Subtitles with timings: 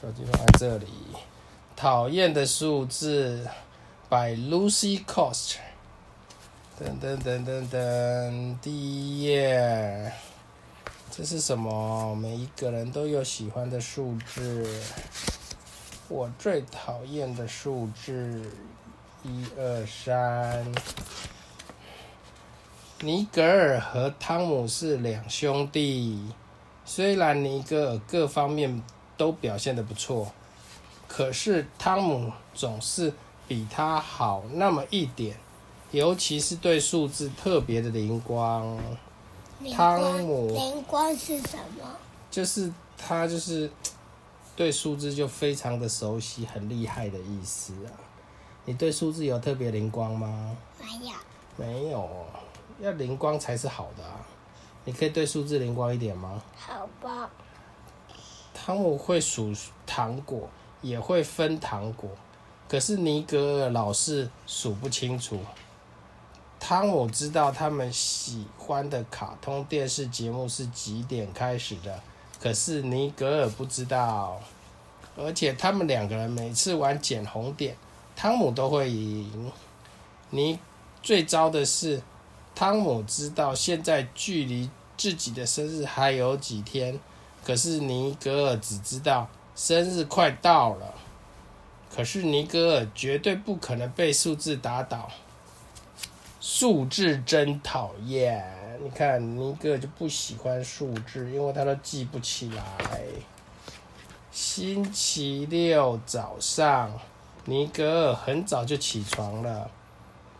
[0.00, 0.86] 手机放在这里。
[1.74, 3.44] 讨厌的数字
[4.08, 5.56] ，by Lucy Cost。
[6.80, 10.12] 噔噔噔噔噔，第一页，
[11.10, 12.14] 这是什么？
[12.14, 14.64] 每一个人都有喜欢的数字。
[16.08, 18.52] 我最讨厌的数字，
[19.24, 20.64] 一二三。
[23.00, 26.32] 尼格尔和汤姆是两兄弟，
[26.84, 28.80] 虽然尼格尔各方面
[29.18, 30.32] 都表现得不错，
[31.06, 33.12] 可是汤姆总是
[33.46, 35.36] 比他好那么一点，
[35.90, 38.78] 尤其是对数字特别的灵光。
[39.74, 41.84] 汤姆灵光是什么？
[42.30, 43.70] 就是他就是
[44.54, 47.92] 对数字就非常的熟悉，很厉害的意思啊。
[48.64, 50.56] 你对数字有特别灵光吗？
[50.78, 51.12] 没有，
[51.56, 52.08] 没有。
[52.80, 54.24] 要灵光才是好的啊！
[54.84, 56.40] 你可以对数字灵光一点吗？
[56.56, 57.28] 好吧。
[58.68, 59.50] 汤姆会数
[59.86, 60.46] 糖果，
[60.82, 62.10] 也会分糖果，
[62.68, 65.40] 可是尼格尔老是数不清楚。
[66.60, 71.98] 汤姆知道他们喜欢的卡通电视节目是几点开始的，
[72.38, 74.38] 可是尼格尔不知道。
[75.16, 77.74] 而且他们两个人每次玩捡红点，
[78.14, 79.50] 汤姆都会赢。
[80.28, 80.58] 你
[81.02, 82.02] 最糟的是。
[82.54, 86.98] 汤姆知道现在距离自己的生日还有几天，
[87.48, 90.94] 可是尼格尔只知道生日快到了。
[91.90, 95.10] 可是尼格尔绝对不可能被数字打倒，
[96.42, 98.44] 数字真讨厌。
[98.82, 103.00] 你看，尼格尔就不喜欢数字，因为他都记不起来。
[104.30, 106.92] 星期六早上，
[107.46, 109.70] 尼格尔很早就起床了，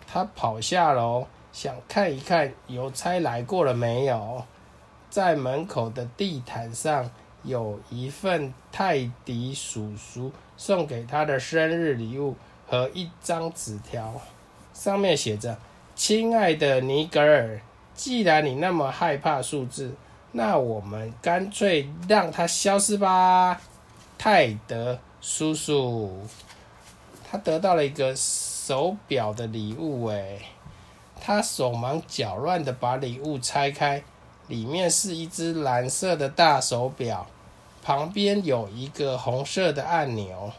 [0.06, 1.26] 他跑下楼。
[1.50, 4.44] 想看一看邮差来过了没有？
[5.10, 7.10] 在门口的地毯上
[7.42, 14.20] 有一份泰迪叔叔送给他的生日礼物和一张纸条，
[14.74, 15.58] 上面写着
[15.96, 17.60] ：“亲爱的尼格尔，
[17.94, 19.94] 既然你那么害怕数字，
[20.32, 23.60] 那我们干脆让它消失吧。”
[24.18, 26.26] 泰德叔叔，
[27.30, 30.38] 他得到了一个手表的礼物，哎。
[31.20, 34.02] 他手忙脚乱的把礼物拆开，
[34.48, 37.26] 里面是一只蓝色的大手表，
[37.82, 40.52] 旁边有一个红色的按钮。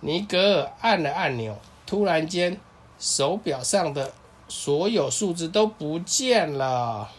[0.00, 1.56] 尼格尔按了按钮，
[1.86, 2.60] 突然间，
[2.98, 4.12] 手表上的
[4.46, 7.10] 所有数字都不见了。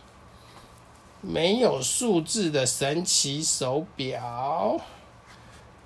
[1.20, 4.80] 没有数字的神奇手表，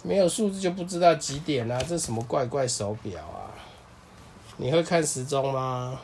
[0.04, 1.82] 没有数字就不知道几点啊！
[1.82, 3.56] 这什么怪怪手表啊？
[4.58, 5.98] 你会看时钟吗？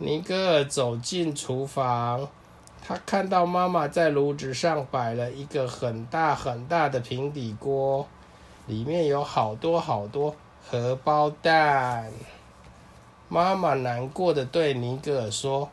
[0.00, 2.28] 尼格尔走进厨房，
[2.80, 8.06] 他看到妈妈在炉子上摆了一个很大很大的平底锅，
[8.68, 12.12] 里面有好多好多荷包蛋。
[13.28, 15.68] 妈妈难过的对尼格尔说：“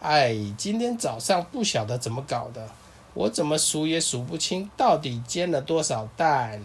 [0.00, 2.68] 哎，今天早上不晓得怎么搞的，
[3.14, 6.62] 我怎么数也数不清到底煎了多少蛋。”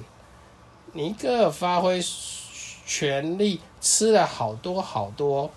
[0.92, 2.02] 尼格尔发挥
[2.86, 5.50] 全力吃了好多好多。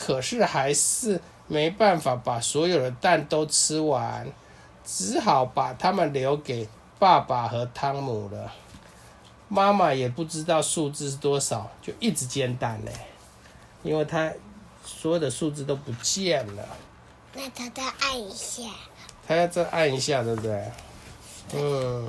[0.00, 4.26] 可是还是没办法把所有的蛋都吃完，
[4.82, 6.66] 只好把它们留给
[6.98, 8.50] 爸爸和汤姆了。
[9.48, 12.92] 妈妈也不知道数字是多少，就一直煎蛋嘞，
[13.82, 14.32] 因为他
[14.86, 16.64] 所有的数字都不见了。
[17.34, 18.62] 那他再按一下，
[19.28, 20.64] 他要再按一下，对不对？
[21.52, 22.08] 嗯。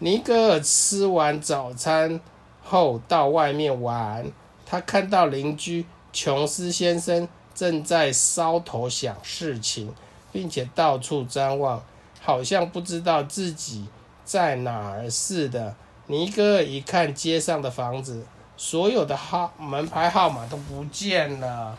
[0.00, 2.20] 尼格尔吃完早餐
[2.64, 4.26] 后到外面玩，
[4.66, 5.86] 他看到邻居。
[6.14, 9.92] 琼斯先生正在搔头想事情，
[10.32, 11.82] 并且到处张望，
[12.22, 13.88] 好像不知道自己
[14.24, 15.74] 在哪儿似的。
[16.06, 18.24] 尼哥一看街上的房子，
[18.56, 21.76] 所有的号门牌号码都不见了。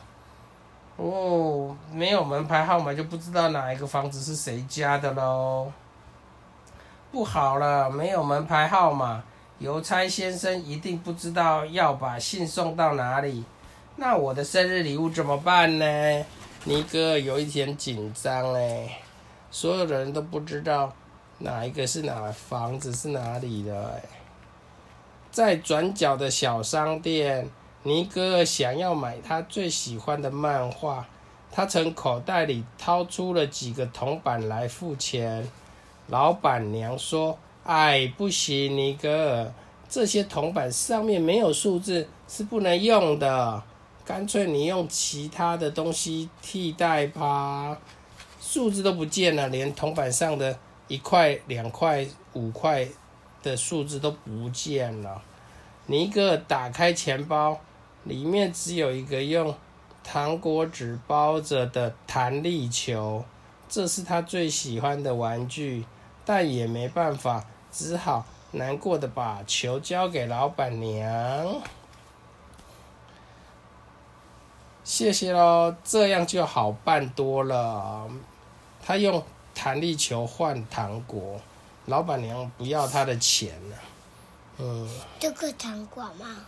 [0.97, 5.71] 哦，没有门牌号码就不知道哪一个房子是谁家的喽。
[7.11, 9.23] 不好了，没有门牌号码，
[9.59, 13.45] 邮差先生一定不知道要把信送到哪里。
[13.97, 16.25] 那我的生日礼物怎么办呢？
[16.65, 18.99] 尼格尔有一点紧张哎，
[19.49, 20.91] 所有的人都不知道
[21.39, 24.01] 哪一个是哪房子是哪里的哎。
[25.31, 27.49] 在转角的小商店，
[27.83, 31.07] 尼格尔想要买他最喜欢的漫画，
[31.49, 35.47] 他从口袋里掏出了几个铜板来付钱。
[36.07, 39.53] 老板娘说：“哎，不行，尼格尔，
[39.87, 43.63] 这些铜板上面没有数字，是不能用的。”
[44.05, 47.75] 干脆你用其他的东西替代吧，
[48.39, 50.55] 数字都不见了，连铜板上的
[50.87, 52.87] 一块、两块、五块
[53.41, 55.21] 的数字都不见了。
[55.87, 57.59] 尼格尔打开钱包，
[58.03, 59.55] 里面只有一个用
[60.03, 63.25] 糖果纸包着的弹力球，
[63.67, 65.83] 这是他最喜欢的玩具，
[66.23, 71.61] 但也没办法，只好难过的把球交给老板娘。
[74.85, 78.07] 谢谢喽，这样就好办多了。
[78.85, 79.21] 他用
[79.55, 81.41] 弹力球换糖果，
[81.87, 83.75] 老板娘不要他的钱了。
[84.59, 84.87] 嗯，
[85.19, 86.45] 这个糖果吗？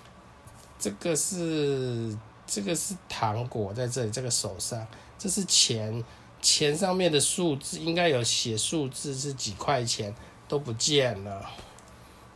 [0.78, 4.86] 这个是这个是糖果，在这里这个手上，
[5.18, 6.04] 这是钱，
[6.40, 10.13] 钱上面的数字应该有写数字是几块钱，
[10.48, 11.50] 都不见了。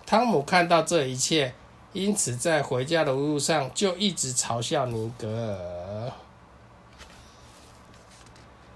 [0.07, 1.53] 汤姆看到这一切。
[1.93, 6.11] 因此，在回家的路上就一直嘲笑尼格尔。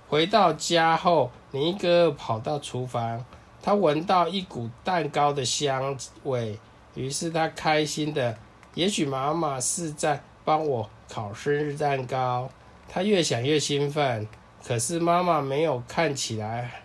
[0.09, 3.25] 回到家后，尼格尔跑到厨房，
[3.63, 6.59] 他闻到一股蛋糕的香味，
[6.93, 8.37] 于是他开心的，
[8.73, 12.49] 也许妈妈是在帮我烤生日蛋糕。
[12.87, 14.27] 他越想越兴奋，
[14.63, 16.83] 可是妈妈没有看起来，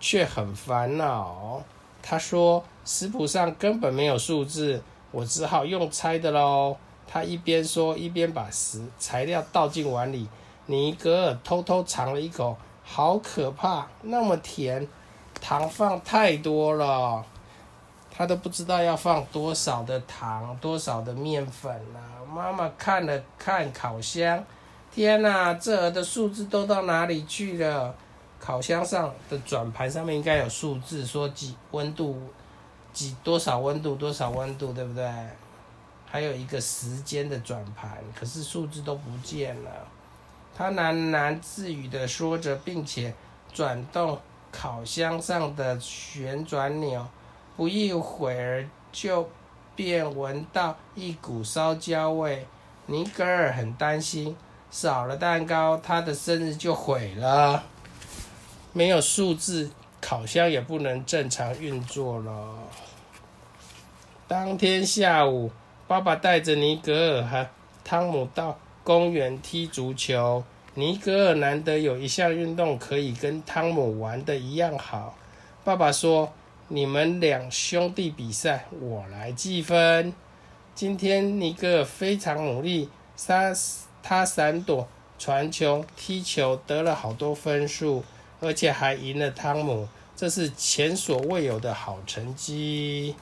[0.00, 1.62] 却很烦恼。
[2.08, 4.80] 他说：“食谱上根本没有数字，
[5.10, 10.28] 我只好用猜的喽。”他一边说，一边把食材料倒进碗里。
[10.66, 14.86] 尼格尔偷偷尝了一口，好可怕，那么甜，
[15.40, 17.24] 糖放太多了，
[18.08, 22.24] 他都不知道要放多少的糖，多少的面粉了。
[22.32, 24.44] 妈妈看了看烤箱，
[24.92, 27.92] 天哪，这儿的数字都到哪里去了？
[28.38, 32.20] 烤箱上的转盘上面应该有数字，说几温度，
[32.92, 35.10] 几多少温度，多少温度，对不对？
[36.08, 39.70] 还有一个时间的转盘，可是数字都不见了。
[40.56, 43.12] 他喃喃自语地说着，并且
[43.52, 44.18] 转动
[44.52, 47.06] 烤箱上的旋转钮。
[47.56, 49.28] 不一会儿，就
[49.74, 52.46] 便闻到一股烧焦味。
[52.86, 54.36] 尼格尔很担心，
[54.70, 57.62] 少了蛋糕，他的生日就毁了。
[58.76, 59.70] 没有数字，
[60.02, 62.58] 烤箱也不能正常运作了。
[64.28, 65.50] 当天下午，
[65.88, 67.48] 爸爸带着尼格尔和
[67.82, 70.44] 汤姆到公园踢足球。
[70.74, 75.16] 尼格尔难得有一项运动可以跟汤姆玩的一样好。
[75.64, 76.30] 爸爸说
[76.68, 80.12] ：“你们两兄弟比赛，我来计分。”
[80.76, 83.54] 今天尼格尔非常努力，他
[84.02, 84.86] 他闪躲、
[85.18, 88.04] 传球、踢球，得了好多分数。
[88.40, 93.14] 而且还赢了汤姆，这是前所未有的好成绩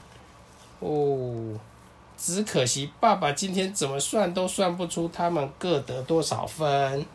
[0.79, 1.59] 哦。
[2.17, 7.05] 只可惜爸爸今天怎么算都算不出他们各得多少分，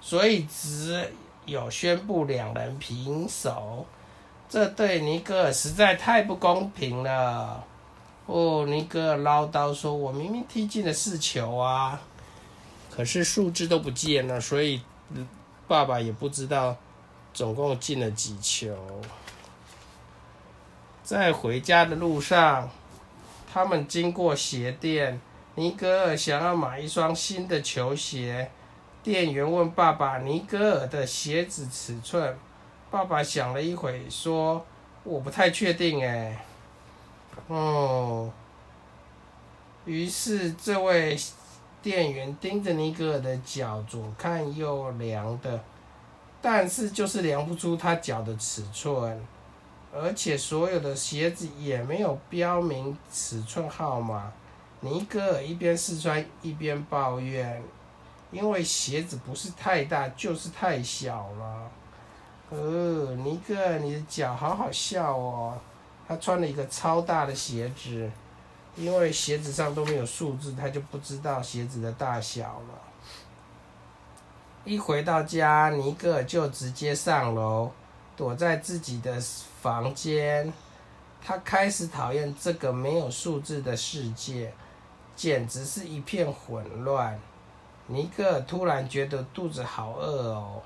[0.00, 1.12] 所以只
[1.44, 3.84] 有宣布两人平手。
[4.48, 7.62] 这对尼格尔实在太不公平了。
[8.24, 12.00] 哦，尼格尔唠叨说：“我明明踢进了四球啊，
[12.90, 14.80] 可是数字都不见了，所以
[15.68, 16.76] 爸爸也不知道。”
[17.36, 18.74] 总共进了几球？
[21.04, 22.70] 在回家的路上，
[23.52, 25.20] 他们经过鞋店。
[25.54, 28.50] 尼格尔想要买一双新的球鞋，
[29.02, 32.38] 店员问爸爸：“尼格尔的鞋子尺寸？”
[32.90, 34.64] 爸爸想了一会，说
[35.04, 36.42] ：“我不太确定。”哎，
[37.48, 38.32] 哦。
[39.84, 41.14] 于是这位
[41.82, 45.62] 店员盯着尼格尔的脚，左看右量的。
[46.46, 49.20] 但是就是量不出他脚的尺寸，
[49.92, 54.32] 而且所有的鞋子也没有标明尺寸号码。
[54.78, 57.60] 尼格尔一边试穿一边抱怨，
[58.30, 61.68] 因为鞋子不是太大，就是太小了。
[62.50, 65.58] 呃，尼格尔，你的脚好好笑哦。
[66.06, 68.08] 他穿了一个超大的鞋子，
[68.76, 72.85] 因为鞋子上都没有数字，他就不知道鞋子的大小了。
[74.66, 77.70] 一回到家，尼格尔就直接上楼，
[78.16, 79.20] 躲在自己的
[79.62, 80.52] 房间。
[81.24, 84.52] 他开始讨厌这个没有数字的世界，
[85.14, 87.16] 简直是一片混乱。
[87.86, 90.60] 尼格尔突然觉得肚子好饿哦，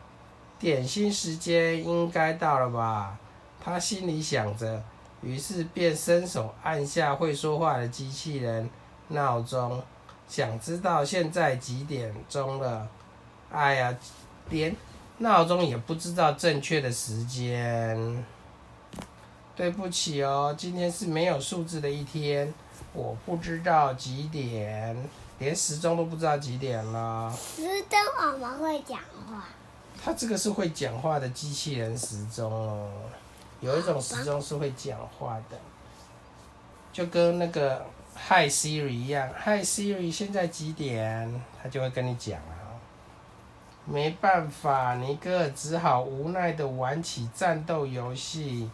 [0.58, 3.18] 点心时间应该到了吧？
[3.62, 4.82] 他心里想着，
[5.20, 8.70] 于是便伸手按下会说话的机器人
[9.08, 9.82] 闹钟，
[10.26, 12.88] 想知道现在几点钟了。
[13.52, 13.96] 哎呀，
[14.48, 14.74] 连
[15.18, 18.24] 闹钟也不知道正确的时间。
[19.56, 22.54] 对不起哦，今天是没有数字的一天，
[22.94, 24.96] 我不知道几点，
[25.38, 27.30] 连时钟都不知道几点了。
[27.36, 29.44] 时钟我们会讲话。
[30.02, 32.90] 它这个是会讲话的机器人时钟哦。
[33.60, 35.58] 有一种时钟是会讲话的，
[36.90, 37.84] 就跟那个
[38.16, 41.42] Hi Siri 一样，Hi Siri，现在几点？
[41.62, 42.59] 它就会跟你讲啊。
[43.84, 48.70] 没办法，尼格尔只好无奈的玩起战斗游戏。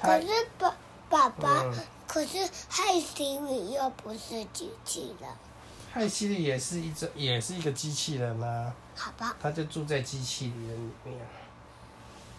[0.00, 0.26] 可是
[0.58, 0.74] 爸
[1.08, 1.74] 爸爸，嗯、
[2.06, 2.38] 可是
[2.70, 5.30] Hi Siri 又不是机器人。
[5.92, 8.72] Hi Siri 也是一只，也是一个机器人啊。
[8.94, 9.34] 好吧。
[9.40, 11.16] 他就住在机器人里面。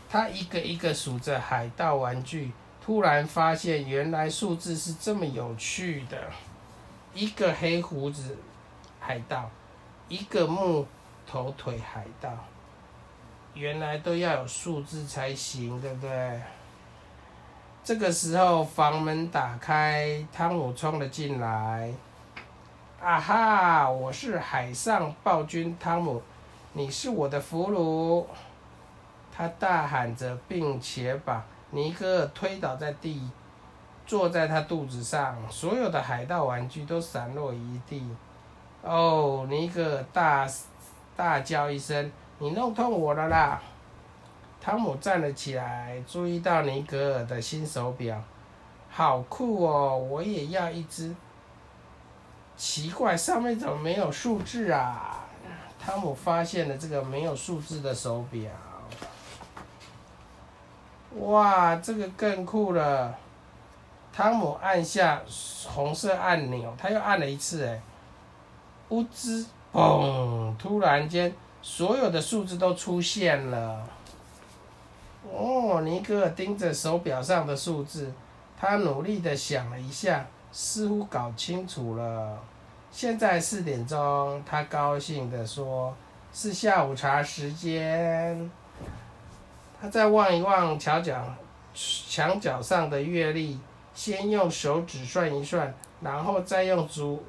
[0.10, 2.52] 他一个一个数着海盗玩具，
[2.84, 6.18] 突然发现原来数字是这么有趣的。
[7.14, 8.38] 一个黑胡子
[9.00, 9.50] 海盗，
[10.08, 10.86] 一个木
[11.26, 12.30] 头腿海盗，
[13.54, 16.42] 原来都要有数字才行，对不对？
[17.84, 21.92] 这个时候房门打开，汤姆冲了进来。
[23.02, 23.90] 啊哈！
[23.90, 26.22] 我是海上暴君汤姆，
[26.74, 28.24] 你是我的俘虏。
[29.36, 33.28] 他大喊着，并且把尼格尔推倒在地，
[34.06, 35.36] 坐在他肚子上。
[35.50, 38.08] 所有的海盗玩具都散落一地。
[38.84, 40.48] 哦，尼格大
[41.22, 43.62] 大叫一声：“你弄痛我了啦！”
[44.60, 48.20] 汤姆站了起来，注意到尼格尔的新手表，
[48.90, 49.96] 好酷哦！
[49.96, 51.16] 我也要一只。
[52.58, 55.20] 奇怪，上面怎么没有数字啊？
[55.80, 58.50] 汤姆发现了这个没有数字的手表。
[61.20, 63.16] 哇，这个更酷了！
[64.12, 65.22] 汤姆按下
[65.70, 67.80] 红色按钮，他又按了一次，哎，
[68.90, 70.56] 呜吱，嘣！
[70.58, 73.88] 突然间，所有的数字都出现了。
[75.32, 78.12] 哦，尼格尔盯着手表上的数字，
[78.60, 82.38] 他努力的想了一下，似乎搞清楚了。
[82.92, 85.96] 现在四点钟，他高兴的说
[86.34, 88.52] ：“是下午茶时间。”
[89.82, 91.24] 他再望一望墙角
[91.74, 93.58] 墙角上的月历，
[93.94, 97.24] 先用手指算一算，然后再用足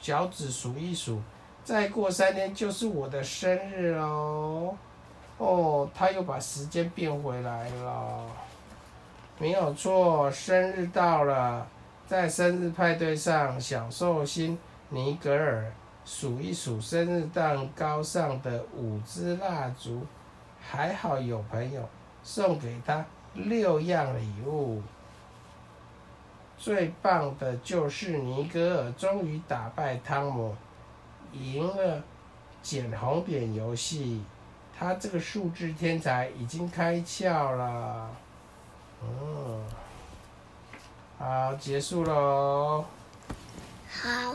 [0.00, 1.20] 脚趾数一数。
[1.70, 4.76] 再过三天就是我的生日喽！
[5.38, 8.26] 哦，他又把时间变回来了。
[9.38, 11.64] 没有错，生日到了，
[12.08, 14.58] 在生日派对上，小寿星
[14.88, 15.72] 尼格尔
[16.04, 20.04] 数一数生日蛋糕上的五支蜡烛。
[20.60, 21.88] 还好有朋友
[22.24, 24.82] 送给他六样礼物，
[26.58, 30.52] 最棒的就是尼格尔终于打败汤姆，
[31.32, 32.02] 赢了
[32.62, 34.22] 捡红点游戏。
[34.78, 38.10] 他这个数字天才已经开窍了。
[39.02, 39.64] 嗯，
[41.18, 42.84] 好，结束喽。
[43.90, 44.34] 好。